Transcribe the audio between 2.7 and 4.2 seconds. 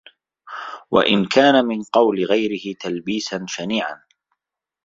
تَلْبِيسًا شَنِيعًا